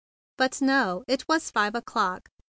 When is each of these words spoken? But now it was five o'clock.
But 0.35 0.63
now 0.63 1.03
it 1.07 1.27
was 1.27 1.51
five 1.51 1.75
o'clock. 1.75 2.31